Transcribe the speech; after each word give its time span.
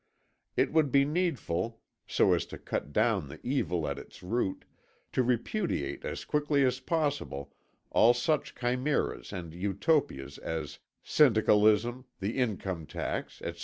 It 0.57 0.73
would 0.73 0.91
be 0.91 1.05
needful, 1.05 1.79
so 2.07 2.33
as 2.33 2.47
to 2.47 2.57
cut 2.57 2.91
down 2.91 3.27
the 3.29 3.39
evil 3.43 3.87
at 3.87 3.99
its 3.99 4.23
root, 4.23 4.65
to 5.11 5.21
repudiate 5.21 6.03
as 6.03 6.25
quickly 6.25 6.63
as 6.65 6.79
possible 6.79 7.53
all 7.91 8.15
such 8.15 8.55
chimeras 8.55 9.31
and 9.31 9.53
Utopias 9.53 10.39
as 10.39 10.79
syndicalism, 11.03 12.05
the 12.19 12.39
income 12.39 12.87
tax, 12.87 13.43
etc. 13.43 13.59